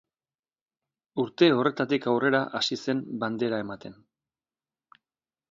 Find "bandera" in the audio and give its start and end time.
3.25-3.61